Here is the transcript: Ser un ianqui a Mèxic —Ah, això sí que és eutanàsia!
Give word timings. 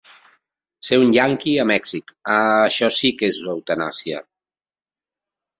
Ser 0.87 0.97
un 1.01 1.11
ianqui 1.17 1.53
a 1.63 1.67
Mèxic 1.73 2.09
—Ah, 2.13 2.37
això 2.71 2.91
sí 2.97 3.13
que 3.21 3.29
és 3.35 3.43
eutanàsia! 3.55 4.27